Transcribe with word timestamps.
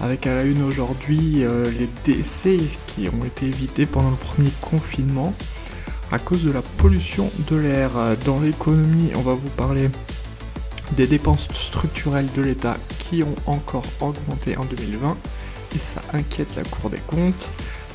Avec 0.00 0.26
à 0.26 0.34
la 0.34 0.44
une 0.44 0.62
aujourd'hui 0.62 1.44
euh, 1.44 1.70
les 1.78 1.88
décès 2.04 2.58
qui 2.86 3.08
ont 3.08 3.24
été 3.24 3.46
évités 3.46 3.84
pendant 3.84 4.10
le 4.10 4.16
premier 4.16 4.50
confinement 4.62 5.34
à 6.10 6.18
cause 6.18 6.44
de 6.44 6.50
la 6.50 6.62
pollution 6.62 7.30
de 7.50 7.56
l'air. 7.56 7.90
Dans 8.24 8.40
l'économie, 8.40 9.10
on 9.14 9.20
va 9.20 9.34
vous 9.34 9.50
parler 9.50 9.88
des 10.96 11.06
dépenses 11.06 11.48
structurelles 11.52 12.28
de 12.34 12.42
l'État 12.42 12.76
qui 12.98 13.22
ont 13.22 13.34
encore 13.46 13.84
augmenté 14.00 14.56
en 14.56 14.64
2020 14.64 15.16
et 15.74 15.78
ça 15.78 16.00
inquiète 16.12 16.56
la 16.56 16.64
Cour 16.64 16.90
des 16.90 17.00
comptes. 17.06 17.50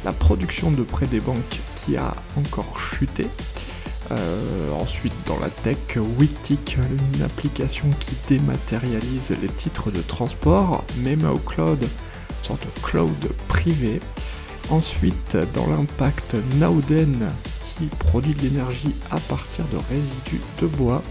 La 0.05 0.11
production 0.11 0.71
de 0.71 0.83
prêts 0.83 1.07
des 1.07 1.19
banques 1.19 1.59
qui 1.83 1.97
a 1.97 2.13
encore 2.37 2.79
chuté 2.79 3.25
euh, 4.11 4.71
ensuite, 4.73 5.13
dans 5.25 5.39
la 5.39 5.49
tech, 5.49 5.97
Wittic, 6.19 6.77
une 7.15 7.21
application 7.23 7.85
qui 7.99 8.15
dématérialise 8.27 9.33
les 9.41 9.47
titres 9.47 9.91
de 9.91 10.01
transport, 10.01 10.83
Memo 11.03 11.37
Cloud, 11.37 11.79
sorte 12.45 12.65
de 12.65 12.81
cloud 12.81 13.27
privé. 13.47 13.99
Ensuite, 14.69 15.37
dans 15.53 15.67
l'impact, 15.67 16.35
Nauden, 16.59 17.27
qui 17.77 17.85
produit 17.85 18.33
de 18.33 18.41
l'énergie 18.41 18.95
à 19.11 19.19
partir 19.19 19.65
de 19.65 19.77
résidus 19.77 20.41
de 20.61 20.67
bois 20.67 21.01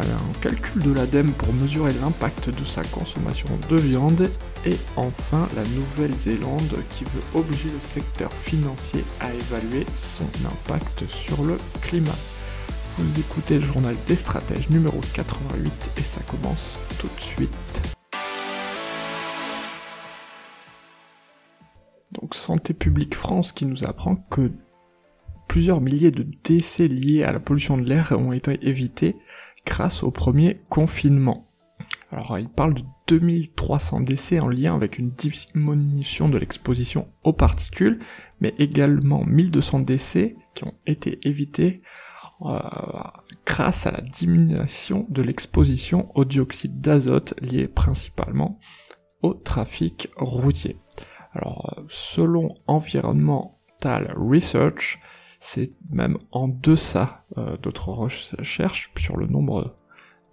un 0.00 0.40
calcul 0.40 0.82
de 0.82 0.92
l'ADEME 0.92 1.32
pour 1.32 1.52
mesurer 1.54 1.92
l'impact 2.00 2.50
de 2.50 2.64
sa 2.64 2.82
consommation 2.84 3.48
de 3.68 3.76
viande, 3.76 4.28
et 4.66 4.76
enfin 4.96 5.48
la 5.54 5.62
Nouvelle-Zélande 5.62 6.76
qui 6.90 7.04
veut 7.04 7.22
obliger 7.34 7.68
le 7.68 7.80
secteur 7.80 8.32
financier 8.32 9.04
à 9.20 9.32
évaluer 9.32 9.86
son 9.94 10.26
impact 10.44 11.04
sur 11.08 11.44
le 11.44 11.56
climat. 11.82 12.18
Vous 12.96 13.20
écoutez 13.20 13.56
le 13.56 13.64
journal 13.64 13.94
des 14.06 14.16
stratèges 14.16 14.70
numéro 14.70 15.00
88 15.12 15.92
et 15.98 16.02
ça 16.02 16.20
commence 16.28 16.78
tout 16.98 17.08
de 17.16 17.20
suite. 17.20 17.93
Santé 22.44 22.74
publique 22.74 23.14
France 23.14 23.52
qui 23.52 23.64
nous 23.64 23.84
apprend 23.84 24.16
que 24.16 24.52
plusieurs 25.48 25.80
milliers 25.80 26.10
de 26.10 26.26
décès 26.44 26.88
liés 26.88 27.22
à 27.22 27.32
la 27.32 27.40
pollution 27.40 27.78
de 27.78 27.84
l'air 27.84 28.12
ont 28.12 28.32
été 28.32 28.58
évités 28.68 29.16
grâce 29.64 30.02
au 30.02 30.10
premier 30.10 30.58
confinement. 30.68 31.48
Alors 32.12 32.38
il 32.38 32.50
parle 32.50 32.74
de 32.74 32.82
2300 33.08 34.00
décès 34.00 34.40
en 34.40 34.48
lien 34.48 34.74
avec 34.74 34.98
une 34.98 35.12
diminution 35.12 36.28
de 36.28 36.36
l'exposition 36.36 37.08
aux 37.22 37.32
particules, 37.32 37.98
mais 38.40 38.54
également 38.58 39.24
1200 39.24 39.80
décès 39.80 40.36
qui 40.54 40.64
ont 40.64 40.74
été 40.84 41.26
évités 41.26 41.80
euh, 42.42 42.58
grâce 43.46 43.86
à 43.86 43.90
la 43.90 44.02
diminution 44.02 45.06
de 45.08 45.22
l'exposition 45.22 46.10
au 46.14 46.26
dioxyde 46.26 46.82
d'azote 46.82 47.32
lié 47.40 47.68
principalement 47.68 48.58
au 49.22 49.32
trafic 49.32 50.10
routier. 50.18 50.76
Alors 51.34 51.82
selon 51.88 52.48
Environmental 52.66 54.14
Research, 54.16 55.00
c'est 55.44 55.72
même 55.90 56.16
en 56.32 56.48
deçà 56.48 57.26
euh, 57.36 57.58
d'autres 57.58 57.90
recherches 57.90 58.90
sur 58.96 59.18
le 59.18 59.26
nombre 59.26 59.76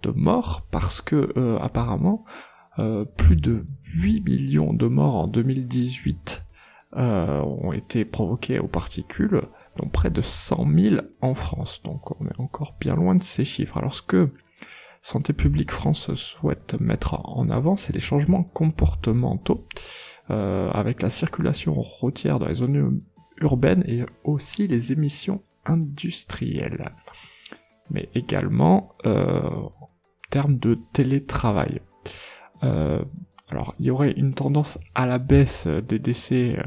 de 0.02 0.10
morts 0.10 0.66
parce 0.70 1.02
que 1.02 1.34
euh, 1.36 1.58
apparemment 1.58 2.24
euh, 2.78 3.04
plus 3.04 3.36
de 3.36 3.66
8 3.84 4.22
millions 4.22 4.72
de 4.72 4.86
morts 4.86 5.16
en 5.16 5.26
2018 5.26 6.46
ont 6.94 7.72
été 7.72 8.04
provoqués 8.04 8.58
aux 8.58 8.68
particules, 8.68 9.40
donc 9.78 9.92
près 9.92 10.10
de 10.10 10.20
100 10.20 10.66
000 10.78 10.96
en 11.22 11.34
France. 11.34 11.82
Donc 11.82 12.20
on 12.20 12.26
est 12.26 12.38
encore 12.38 12.76
bien 12.80 12.94
loin 12.94 13.14
de 13.14 13.22
ces 13.22 13.46
chiffres. 13.46 13.78
Alors 13.78 13.94
ce 13.94 14.02
que 14.02 14.28
Santé 15.00 15.32
publique 15.32 15.70
France 15.70 16.12
souhaite 16.12 16.78
mettre 16.80 17.20
en 17.26 17.48
avant, 17.48 17.78
c'est 17.78 17.94
les 17.94 18.00
changements 18.00 18.44
comportementaux 18.44 19.66
avec 20.28 21.02
la 21.02 21.10
circulation 21.10 21.74
routière 21.74 22.38
dans 22.38 22.48
les 22.48 22.54
zones 22.54 23.02
urbaine 23.42 23.84
et 23.86 24.04
aussi 24.24 24.66
les 24.66 24.92
émissions 24.92 25.42
industrielles. 25.64 26.92
Mais 27.90 28.08
également 28.14 28.94
euh, 29.04 29.40
en 29.50 29.90
termes 30.30 30.58
de 30.58 30.78
télétravail. 30.92 31.80
Euh, 32.62 33.04
alors 33.48 33.74
il 33.78 33.86
y 33.86 33.90
aurait 33.90 34.12
une 34.12 34.34
tendance 34.34 34.78
à 34.94 35.06
la 35.06 35.18
baisse 35.18 35.66
des 35.66 35.98
décès 35.98 36.58
euh, 36.58 36.64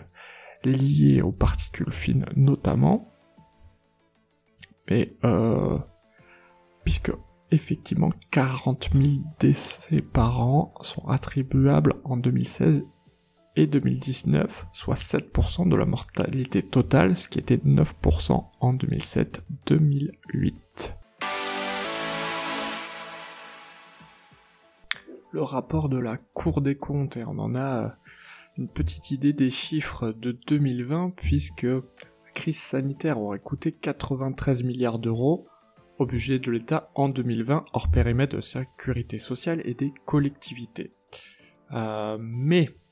liés 0.63 1.21
aux 1.21 1.31
particules 1.31 1.91
fines 1.91 2.25
notamment. 2.35 3.11
Mais 4.89 5.17
puisque 6.83 7.11
effectivement 7.49 8.11
40 8.29 8.91
000 8.93 9.23
décès 9.39 10.01
par 10.01 10.41
an 10.41 10.75
sont 10.81 11.07
attribuables 11.07 11.95
en 12.03 12.17
2016 12.17 12.85
et 13.55 13.67
2019, 13.67 14.67
soit 14.73 14.95
7% 14.95 15.69
de 15.69 15.75
la 15.75 15.85
mortalité 15.85 16.61
totale, 16.63 17.15
ce 17.15 17.27
qui 17.29 17.39
était 17.39 17.57
9% 17.57 18.45
en 18.59 18.73
2007-2008. 18.73 20.53
Le 25.31 25.41
rapport 25.41 25.89
de 25.89 25.99
la 25.99 26.17
Cour 26.17 26.61
des 26.61 26.75
comptes, 26.75 27.17
et 27.17 27.23
on 27.25 27.39
en 27.39 27.55
a 27.55 27.95
une 28.57 28.69
petite 28.69 29.11
idée 29.11 29.33
des 29.33 29.49
chiffres 29.49 30.11
de 30.11 30.31
2020, 30.47 31.11
puisque 31.15 31.63
la 31.63 31.81
crise 32.33 32.59
sanitaire 32.59 33.19
aurait 33.19 33.39
coûté 33.39 33.71
93 33.71 34.63
milliards 34.63 34.99
d'euros 34.99 35.45
au 35.97 36.05
budget 36.05 36.39
de 36.39 36.51
l'État 36.51 36.91
en 36.95 37.09
2020, 37.09 37.65
hors 37.73 37.89
périmètre 37.89 38.35
de 38.35 38.41
sécurité 38.41 39.17
sociale 39.17 39.61
et 39.65 39.73
des 39.73 39.93
collectivités. 40.05 40.91
Euh, 41.71 42.17
mais 42.19 42.69
euh, 42.69 42.84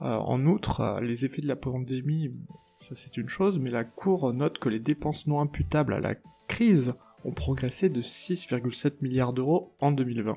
en 0.00 0.44
outre, 0.46 0.80
euh, 0.80 1.00
les 1.00 1.24
effets 1.24 1.42
de 1.42 1.48
la 1.48 1.56
pandémie, 1.56 2.32
ça 2.76 2.94
c'est 2.94 3.16
une 3.16 3.28
chose, 3.28 3.58
mais 3.58 3.70
la 3.70 3.84
Cour 3.84 4.32
note 4.32 4.58
que 4.58 4.68
les 4.68 4.80
dépenses 4.80 5.26
non 5.26 5.40
imputables 5.40 5.94
à 5.94 6.00
la 6.00 6.14
crise 6.48 6.94
ont 7.24 7.32
progressé 7.32 7.88
de 7.88 8.02
6,7 8.02 8.94
milliards 9.00 9.32
d'euros 9.32 9.74
en 9.80 9.92
2020, 9.92 10.36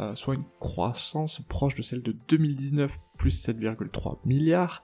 euh, 0.00 0.14
soit 0.14 0.34
une 0.34 0.44
croissance 0.60 1.40
proche 1.48 1.74
de 1.74 1.82
celle 1.82 2.02
de 2.02 2.16
2019 2.28 2.98
plus 3.18 3.46
7,3 3.46 4.18
milliards, 4.24 4.82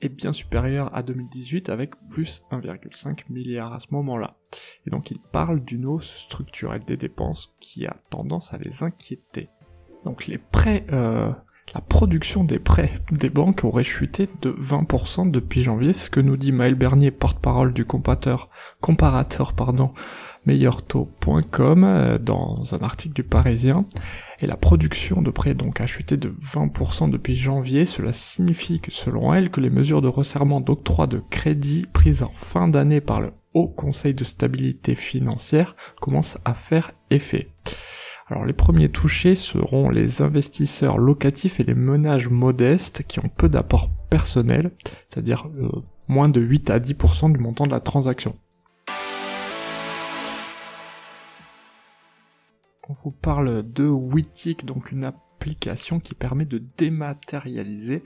et 0.00 0.08
bien 0.08 0.32
supérieure 0.32 0.94
à 0.96 1.04
2018 1.04 1.68
avec 1.68 1.94
plus 2.10 2.42
1,5 2.50 3.30
milliard 3.30 3.72
à 3.72 3.78
ce 3.78 3.86
moment-là. 3.92 4.36
Et 4.84 4.90
donc 4.90 5.12
il 5.12 5.20
parle 5.20 5.62
d'une 5.64 5.86
hausse 5.86 6.16
structurelle 6.16 6.84
des 6.84 6.96
dépenses 6.96 7.54
qui 7.60 7.86
a 7.86 7.96
tendance 8.10 8.52
à 8.52 8.58
les 8.58 8.82
inquiéter. 8.82 9.48
Donc 10.04 10.26
les 10.26 10.38
prêts 10.38 10.84
la 11.74 11.80
production 11.80 12.44
des 12.44 12.58
prêts 12.58 12.92
des 13.10 13.30
banques 13.30 13.64
aurait 13.64 13.84
chuté 13.84 14.28
de 14.42 14.50
20% 14.50 15.30
depuis 15.30 15.62
janvier, 15.62 15.94
ce 15.94 16.10
que 16.10 16.20
nous 16.20 16.36
dit 16.36 16.52
Maël 16.52 16.74
Bernier, 16.74 17.10
porte-parole 17.10 17.72
du 17.72 17.86
comparateur, 17.86 18.50
comparateur 18.80 19.54
pardon, 19.54 19.92
meilleurtaux.com 20.44 21.84
euh, 21.84 22.18
dans 22.18 22.74
un 22.74 22.80
article 22.80 23.14
du 23.14 23.22
Parisien. 23.22 23.86
Et 24.40 24.46
la 24.46 24.56
production 24.56 25.22
de 25.22 25.30
prêts 25.30 25.54
donc 25.54 25.80
a 25.80 25.86
chuté 25.86 26.16
de 26.16 26.34
20% 26.42 27.10
depuis 27.10 27.34
janvier. 27.34 27.86
Cela 27.86 28.12
signifie 28.12 28.80
que 28.80 28.90
selon 28.90 29.32
elle 29.32 29.50
que 29.50 29.60
les 29.60 29.70
mesures 29.70 30.02
de 30.02 30.08
resserrement 30.08 30.60
d'octroi 30.60 31.06
de 31.06 31.22
crédit 31.30 31.86
prises 31.92 32.22
en 32.22 32.32
fin 32.34 32.68
d'année 32.68 33.00
par 33.00 33.20
le 33.20 33.32
Haut 33.54 33.68
Conseil 33.68 34.14
de 34.14 34.24
stabilité 34.24 34.94
financière 34.94 35.76
commencent 36.00 36.38
à 36.44 36.54
faire 36.54 36.92
effet. 37.10 37.48
Alors 38.28 38.44
les 38.44 38.52
premiers 38.52 38.88
touchés 38.88 39.34
seront 39.34 39.90
les 39.90 40.22
investisseurs 40.22 40.98
locatifs 40.98 41.60
et 41.60 41.64
les 41.64 41.74
ménages 41.74 42.28
modestes 42.28 43.02
qui 43.06 43.18
ont 43.18 43.28
peu 43.28 43.48
d'apport 43.48 43.90
personnel, 44.10 44.70
c'est-à-dire 45.08 45.48
euh, 45.58 45.82
moins 46.08 46.28
de 46.28 46.40
8 46.40 46.70
à 46.70 46.78
10% 46.78 47.32
du 47.32 47.38
montant 47.38 47.64
de 47.64 47.70
la 47.70 47.80
transaction. 47.80 48.36
On 52.88 52.94
vous 52.94 53.10
parle 53.10 53.64
de 53.72 53.86
Wittic, 53.86 54.66
donc 54.66 54.92
une 54.92 55.04
application 55.04 55.98
qui 55.98 56.14
permet 56.14 56.44
de 56.44 56.62
dématérialiser 56.76 58.02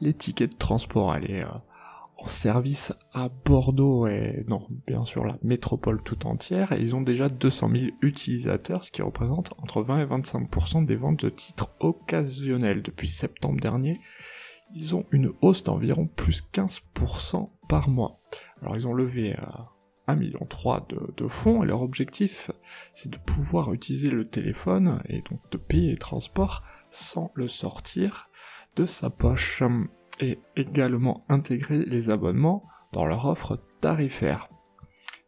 les 0.00 0.14
tickets 0.14 0.52
de 0.52 0.58
transport. 0.58 1.12
Euh, 1.12 1.44
en 2.16 2.26
service 2.26 2.94
à 3.12 3.28
Bordeaux 3.28 4.06
et 4.06 4.44
non, 4.48 4.66
bien 4.86 5.04
sûr 5.04 5.24
la 5.24 5.38
métropole 5.42 6.02
tout 6.02 6.26
entière, 6.26 6.72
et 6.72 6.80
ils 6.80 6.96
ont 6.96 7.02
déjà 7.02 7.28
200 7.28 7.70
000 7.74 7.84
utilisateurs, 8.00 8.84
ce 8.84 8.90
qui 8.90 9.02
représente 9.02 9.52
entre 9.58 9.82
20 9.82 10.00
et 10.00 10.06
25% 10.06 10.86
des 10.86 10.96
ventes 10.96 11.24
de 11.24 11.30
titres 11.30 11.70
occasionnels. 11.80 12.82
Depuis 12.82 13.08
septembre 13.08 13.60
dernier, 13.60 14.00
ils 14.74 14.94
ont 14.94 15.04
une 15.12 15.32
hausse 15.42 15.62
d'environ 15.62 16.06
plus 16.06 16.42
15% 16.52 17.50
par 17.68 17.88
mois. 17.88 18.20
Alors 18.62 18.76
ils 18.76 18.86
ont 18.86 18.94
levé 18.94 19.34
à 19.34 19.68
1,3 20.08 20.18
million 20.18 20.46
de, 20.88 21.14
de 21.16 21.28
fonds 21.28 21.62
et 21.62 21.66
leur 21.66 21.82
objectif 21.82 22.50
c'est 22.94 23.10
de 23.10 23.18
pouvoir 23.18 23.72
utiliser 23.72 24.08
le 24.08 24.24
téléphone 24.24 25.02
et 25.08 25.22
donc 25.22 25.40
de 25.50 25.58
payer 25.58 25.90
les 25.90 25.98
transports 25.98 26.62
sans 26.90 27.32
le 27.34 27.48
sortir 27.48 28.30
de 28.76 28.86
sa 28.86 29.10
poche 29.10 29.62
et 30.20 30.38
également 30.56 31.24
intégrer 31.28 31.84
les 31.84 32.10
abonnements 32.10 32.64
dans 32.92 33.06
leur 33.06 33.26
offre 33.26 33.60
tarifaire. 33.80 34.48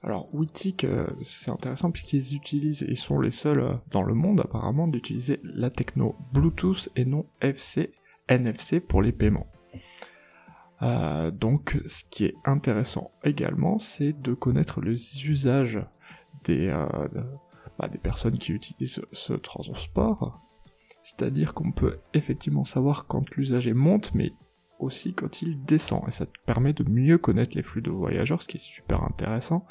Alors 0.02 0.32
Witik, 0.32 0.84
euh, 0.84 1.06
c'est 1.22 1.50
intéressant 1.50 1.90
puisqu'ils 1.90 2.36
utilisent, 2.36 2.86
ils 2.88 2.96
sont 2.96 3.18
les 3.18 3.32
seuls 3.32 3.60
euh, 3.60 3.74
dans 3.90 4.02
le 4.02 4.14
monde 4.14 4.40
apparemment 4.40 4.86
d'utiliser 4.86 5.40
la 5.42 5.70
techno 5.70 6.14
Bluetooth 6.32 6.88
et 6.94 7.04
non 7.04 7.26
FC, 7.40 7.92
NFC 8.28 8.80
pour 8.80 9.02
les 9.02 9.12
paiements. 9.12 9.48
Euh, 10.82 11.32
donc 11.32 11.80
ce 11.86 12.04
qui 12.08 12.26
est 12.26 12.36
intéressant 12.44 13.10
également, 13.24 13.80
c'est 13.80 14.12
de 14.12 14.34
connaître 14.34 14.80
les 14.80 15.26
usages 15.26 15.84
des, 16.44 16.68
bah, 17.78 17.88
des 17.88 17.98
personnes 17.98 18.38
qui 18.38 18.52
utilisent 18.52 19.02
ce 19.12 19.32
transport. 19.32 20.40
C'est-à-dire 21.02 21.54
qu'on 21.54 21.72
peut 21.72 21.98
effectivement 22.14 22.64
savoir 22.64 23.06
quand 23.06 23.34
l'usager 23.34 23.72
monte, 23.72 24.14
mais 24.14 24.32
aussi 24.78 25.14
quand 25.14 25.42
il 25.42 25.64
descend. 25.64 26.02
Et 26.08 26.10
ça 26.10 26.26
te 26.26 26.38
permet 26.46 26.72
de 26.72 26.84
mieux 26.88 27.18
connaître 27.18 27.56
les 27.56 27.62
flux 27.62 27.82
de 27.82 27.90
voyageurs, 27.90 28.42
ce 28.42 28.48
qui 28.48 28.56
est 28.56 28.60
super 28.60 29.02
intéressant 29.02 29.66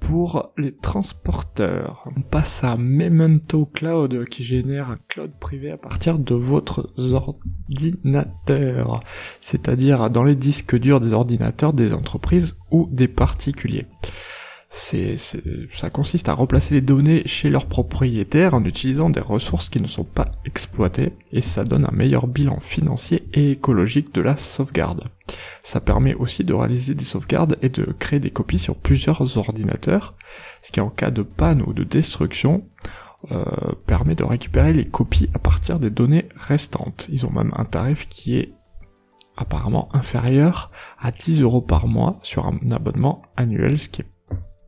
pour 0.00 0.52
les 0.56 0.74
transporteurs. 0.74 2.08
On 2.16 2.20
passe 2.20 2.64
à 2.64 2.76
Memento 2.76 3.66
Cloud 3.66 4.24
qui 4.26 4.44
génère 4.44 4.90
un 4.90 4.98
cloud 5.08 5.32
privé 5.38 5.70
à 5.70 5.76
partir 5.76 6.18
de 6.18 6.34
votre 6.34 6.92
ordinateur, 6.96 9.00
c'est-à-dire 9.40 10.10
dans 10.10 10.24
les 10.24 10.36
disques 10.36 10.78
durs 10.78 11.00
des 11.00 11.12
ordinateurs 11.12 11.72
des 11.72 11.92
entreprises 11.92 12.56
ou 12.70 12.88
des 12.90 13.08
particuliers 13.08 13.86
c'est, 14.70 15.16
ça 15.16 15.88
consiste 15.88 16.28
à 16.28 16.34
replacer 16.34 16.74
les 16.74 16.82
données 16.82 17.22
chez 17.24 17.48
leurs 17.48 17.66
propriétaires 17.66 18.52
en 18.52 18.64
utilisant 18.64 19.08
des 19.08 19.20
ressources 19.20 19.70
qui 19.70 19.80
ne 19.80 19.88
sont 19.88 20.04
pas 20.04 20.30
exploitées 20.44 21.14
et 21.32 21.40
ça 21.40 21.64
donne 21.64 21.86
un 21.86 21.94
meilleur 21.94 22.26
bilan 22.26 22.60
financier 22.60 23.26
et 23.32 23.52
écologique 23.52 24.14
de 24.14 24.20
la 24.20 24.36
sauvegarde. 24.36 25.04
Ça 25.62 25.80
permet 25.80 26.14
aussi 26.14 26.44
de 26.44 26.52
réaliser 26.52 26.94
des 26.94 27.04
sauvegardes 27.04 27.56
et 27.62 27.70
de 27.70 27.84
créer 27.98 28.20
des 28.20 28.30
copies 28.30 28.58
sur 28.58 28.76
plusieurs 28.76 29.38
ordinateurs, 29.38 30.14
ce 30.60 30.70
qui 30.70 30.80
en 30.80 30.90
cas 30.90 31.10
de 31.10 31.22
panne 31.22 31.62
ou 31.62 31.72
de 31.72 31.84
destruction 31.84 32.68
euh, 33.32 33.44
permet 33.86 34.14
de 34.14 34.24
récupérer 34.24 34.74
les 34.74 34.86
copies 34.86 35.30
à 35.32 35.38
partir 35.38 35.80
des 35.80 35.90
données 35.90 36.28
restantes. 36.36 37.06
Ils 37.10 37.24
ont 37.24 37.32
même 37.32 37.52
un 37.56 37.64
tarif 37.64 38.06
qui 38.08 38.36
est 38.36 38.52
apparemment 39.36 39.88
inférieur 39.94 40.70
à 40.98 41.10
10 41.10 41.40
euros 41.40 41.62
par 41.62 41.86
mois 41.86 42.18
sur 42.22 42.46
un 42.46 42.58
abonnement 42.70 43.22
annuel, 43.36 43.78
ce 43.78 43.88
qui 43.88 44.02
est 44.02 44.17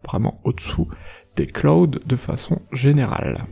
vraiment 0.05 0.41
au-dessous 0.45 0.89
des 1.37 1.47
clouds 1.47 1.87
de 1.87 2.17
façon 2.17 2.61
générale. 2.73 3.47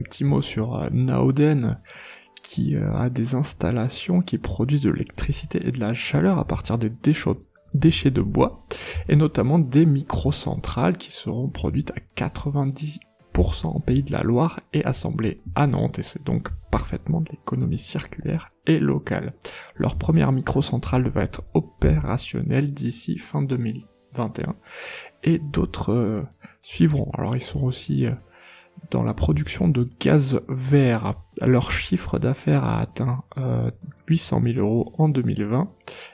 Un 0.00 0.04
petit 0.04 0.24
mot 0.24 0.42
sur 0.42 0.76
euh, 0.76 0.88
Naoden 0.90 1.78
qui 2.42 2.74
euh, 2.74 2.92
a 2.94 3.10
des 3.10 3.34
installations 3.34 4.20
qui 4.20 4.38
produisent 4.38 4.82
de 4.82 4.90
l'électricité 4.90 5.60
et 5.66 5.72
de 5.72 5.80
la 5.80 5.92
chaleur 5.92 6.38
à 6.38 6.44
partir 6.46 6.78
des 6.78 6.90
déchets 7.74 8.10
de 8.10 8.22
bois 8.22 8.62
et 9.08 9.16
notamment 9.16 9.58
des 9.58 9.86
microcentrales 9.86 10.96
qui 10.96 11.12
seront 11.12 11.48
produites 11.48 11.90
à 11.92 12.00
90 12.14 12.98
en 13.64 13.80
Pays 13.80 14.02
de 14.02 14.12
la 14.12 14.22
Loire 14.22 14.60
et 14.72 14.84
assemblé 14.84 15.40
à 15.54 15.66
Nantes, 15.66 15.98
et 15.98 16.02
c'est 16.02 16.24
donc 16.24 16.48
parfaitement 16.70 17.20
de 17.20 17.30
l'économie 17.30 17.78
circulaire 17.78 18.52
et 18.66 18.78
locale. 18.78 19.32
Leur 19.76 19.96
première 19.96 20.32
microcentrale 20.32 21.08
va 21.08 21.22
être 21.22 21.42
opérationnelle 21.54 22.72
d'ici 22.72 23.18
fin 23.18 23.42
2021, 23.42 24.56
et 25.24 25.38
d'autres 25.38 25.92
euh, 25.92 26.22
suivront. 26.60 27.10
Alors 27.14 27.34
ils 27.34 27.42
sont 27.42 27.62
aussi 27.62 28.06
euh, 28.06 28.12
dans 28.90 29.02
la 29.02 29.14
production 29.14 29.68
de 29.68 29.88
gaz 29.98 30.40
vert. 30.48 31.14
Leur 31.40 31.70
chiffre 31.70 32.18
d'affaires 32.18 32.64
a 32.64 32.80
atteint 32.80 33.24
800 34.08 34.40
euh, 34.44 34.52
000 34.54 34.66
euros 34.66 34.92
en 34.98 35.08
2020 35.08 35.72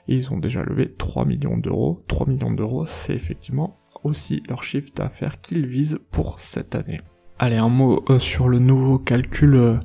et 0.09 0.15
ils 0.15 0.33
ont 0.33 0.39
déjà 0.39 0.63
levé 0.63 0.95
3 0.95 1.25
millions 1.25 1.57
d'euros. 1.57 2.05
3 2.09 2.29
millions 2.29 2.53
d'euros, 2.53 2.87
c'est 2.87 3.15
effectivement 3.15 3.81
aussi 4.07 4.43
leur 4.49 4.65
chiffre 4.65 4.91
d'affaires 4.95 5.41
qu'ils 5.41 5.67
visent 5.67 5.99
pour 6.11 6.41
cette 6.41 6.75
année. 6.75 7.01
Allez, 7.39 7.57
un 7.57 7.69
mot 7.69 8.03
euh, 8.09 8.19
sur 8.19 8.49
le 8.49 8.59
nouveau 8.59 8.99
calcul 8.99 9.55
euh, 9.57 9.79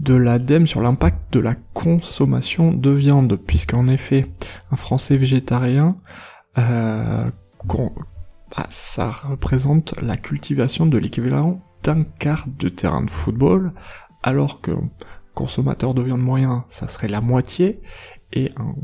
de 0.00 0.12
l'ADEME 0.12 0.66
sur 0.66 0.82
l'impact 0.82 1.32
de 1.32 1.40
la 1.40 1.54
consommation 1.54 2.72
de 2.72 2.90
viande, 2.90 3.36
puisqu'en 3.36 3.88
effet, 3.88 4.30
un 4.70 4.76
Français 4.76 5.16
végétarien, 5.16 5.96
euh, 6.58 7.30
ah, 8.56 8.66
ça 8.68 9.10
représente 9.10 9.98
la 10.02 10.18
cultivation 10.18 10.84
de 10.84 10.98
l'équivalent 10.98 11.62
d'un 11.82 12.04
quart 12.04 12.46
de 12.58 12.68
terrain 12.68 13.02
de 13.02 13.10
football, 13.10 13.72
alors 14.22 14.60
que 14.60 14.72
consommateur 15.34 15.94
de 15.94 16.02
viande 16.02 16.20
moyen, 16.20 16.66
ça 16.68 16.86
serait 16.86 17.08
la 17.08 17.22
moitié, 17.22 17.80
et 18.34 18.52
un 18.58 18.74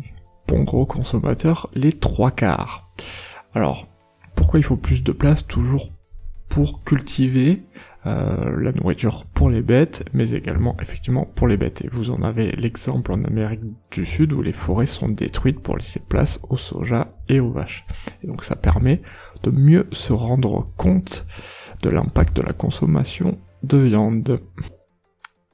bon 0.49 0.62
gros 0.62 0.87
consommateur, 0.87 1.69
les 1.75 1.93
trois 1.93 2.31
quarts. 2.31 2.89
Alors, 3.53 3.89
pourquoi 4.46 4.60
il 4.60 4.62
faut 4.62 4.76
plus 4.76 5.02
de 5.02 5.10
place 5.10 5.44
Toujours 5.44 5.90
pour 6.48 6.84
cultiver 6.84 7.62
euh, 8.06 8.60
la 8.60 8.70
nourriture 8.70 9.25
pour 9.25 9.50
les 9.50 9.60
bêtes, 9.60 10.04
mais 10.12 10.31
également 10.34 10.76
effectivement 10.81 11.25
pour 11.25 11.48
les 11.48 11.56
bêtes. 11.56 11.84
Et 11.84 11.88
vous 11.88 12.12
en 12.12 12.22
avez 12.22 12.52
l'exemple 12.52 13.10
en 13.10 13.25
Amérique 13.25 13.62
du 13.90 14.06
Sud 14.06 14.32
où 14.34 14.43
les 14.43 14.52
forêts 14.52 14.87
sont 14.87 15.08
détruites 15.08 15.58
pour 15.58 15.76
laisser 15.76 15.98
place 15.98 16.38
au 16.48 16.56
soja 16.56 17.08
et 17.28 17.40
aux 17.40 17.50
vaches. 17.50 17.87
Et 18.22 18.28
donc 18.28 18.44
ça 18.44 18.54
permet 18.54 19.02
de 19.43 19.50
mieux 19.50 19.88
se 19.90 20.12
rendre 20.12 20.70
compte 20.76 21.26
de 21.82 21.88
l'impact 21.88 22.37
de 22.37 22.43
la 22.43 22.52
consommation 22.52 23.38
de 23.64 23.78
viande. 23.78 24.40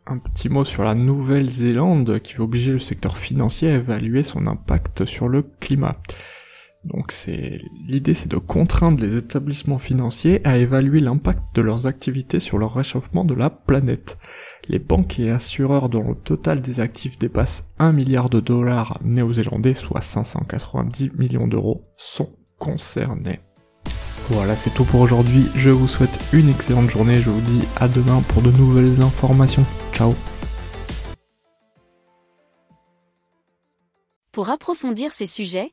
Un 0.06 0.18
petit 0.18 0.50
mot 0.50 0.66
sur 0.66 0.84
la 0.84 0.94
Nouvelle-Zélande 0.94 2.20
qui 2.20 2.34
va 2.34 2.44
obliger 2.44 2.72
le 2.72 2.78
secteur 2.78 3.16
financier 3.16 3.70
à 3.70 3.76
évaluer 3.76 4.22
son 4.22 4.46
impact 4.46 5.06
sur 5.06 5.28
le 5.28 5.44
climat. 5.60 5.96
Donc 6.84 7.12
c'est 7.12 7.58
l'idée 7.86 8.14
c'est 8.14 8.30
de 8.30 8.38
contraindre 8.38 9.00
les 9.00 9.16
établissements 9.16 9.78
financiers 9.78 10.44
à 10.46 10.58
évaluer 10.58 10.98
l'impact 10.98 11.42
de 11.54 11.62
leurs 11.62 11.86
activités 11.86 12.40
sur 12.40 12.58
le 12.58 12.66
réchauffement 12.66 13.24
de 13.24 13.34
la 13.34 13.50
planète. 13.50 14.18
Les 14.68 14.78
banques 14.78 15.18
et 15.18 15.30
assureurs 15.30 15.88
dont 15.88 16.08
le 16.08 16.14
total 16.14 16.60
des 16.60 16.80
actifs 16.80 17.18
dépasse 17.18 17.64
1 17.78 17.92
milliard 17.92 18.30
de 18.30 18.40
dollars 18.40 18.98
néo-zélandais, 19.04 19.74
soit 19.74 20.00
590 20.00 21.10
millions 21.16 21.48
d'euros, 21.48 21.84
sont 21.96 22.30
concernés. 22.58 23.40
Voilà, 24.28 24.56
c'est 24.56 24.70
tout 24.70 24.84
pour 24.84 25.00
aujourd'hui. 25.00 25.46
Je 25.56 25.70
vous 25.70 25.88
souhaite 25.88 26.16
une 26.32 26.48
excellente 26.48 26.90
journée. 26.90 27.18
Je 27.18 27.30
vous 27.30 27.40
dis 27.40 27.66
à 27.80 27.88
demain 27.88 28.22
pour 28.28 28.40
de 28.40 28.52
nouvelles 28.52 29.00
informations. 29.00 29.64
Ciao 29.92 30.14
Pour 34.30 34.48
approfondir 34.48 35.12
ces 35.12 35.26
sujets, 35.26 35.72